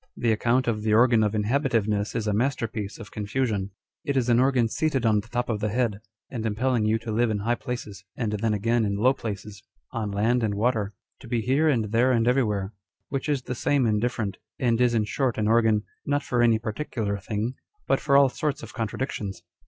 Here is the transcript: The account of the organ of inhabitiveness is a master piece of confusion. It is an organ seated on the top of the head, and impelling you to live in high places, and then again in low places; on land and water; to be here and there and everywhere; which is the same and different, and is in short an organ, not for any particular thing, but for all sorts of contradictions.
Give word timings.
The 0.17 0.31
account 0.31 0.67
of 0.67 0.81
the 0.81 0.95
organ 0.95 1.21
of 1.23 1.35
inhabitiveness 1.35 2.15
is 2.15 2.25
a 2.25 2.33
master 2.33 2.67
piece 2.67 2.97
of 2.97 3.11
confusion. 3.11 3.69
It 4.03 4.17
is 4.17 4.29
an 4.29 4.39
organ 4.39 4.67
seated 4.67 5.05
on 5.05 5.19
the 5.19 5.27
top 5.27 5.47
of 5.47 5.59
the 5.59 5.69
head, 5.69 5.99
and 6.31 6.43
impelling 6.43 6.85
you 6.85 6.97
to 6.97 7.11
live 7.11 7.29
in 7.29 7.37
high 7.37 7.53
places, 7.53 8.03
and 8.17 8.31
then 8.31 8.51
again 8.51 8.83
in 8.83 8.95
low 8.95 9.13
places; 9.13 9.61
on 9.91 10.09
land 10.09 10.41
and 10.41 10.55
water; 10.55 10.95
to 11.19 11.27
be 11.27 11.41
here 11.41 11.69
and 11.69 11.91
there 11.91 12.11
and 12.11 12.27
everywhere; 12.27 12.73
which 13.09 13.29
is 13.29 13.43
the 13.43 13.53
same 13.53 13.85
and 13.85 14.01
different, 14.01 14.37
and 14.57 14.81
is 14.81 14.95
in 14.95 15.03
short 15.05 15.37
an 15.37 15.47
organ, 15.47 15.83
not 16.03 16.23
for 16.23 16.41
any 16.41 16.57
particular 16.57 17.19
thing, 17.19 17.53
but 17.85 17.99
for 17.99 18.17
all 18.17 18.27
sorts 18.27 18.63
of 18.63 18.73
contradictions. 18.73 19.43